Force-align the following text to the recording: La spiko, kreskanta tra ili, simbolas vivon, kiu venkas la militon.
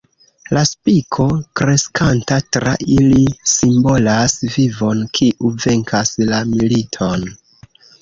La 0.57 0.61
spiko, 0.69 1.25
kreskanta 1.61 2.39
tra 2.57 2.73
ili, 2.97 3.27
simbolas 3.53 4.37
vivon, 4.57 5.07
kiu 5.21 5.55
venkas 5.71 6.19
la 6.35 6.45
militon. 6.59 7.33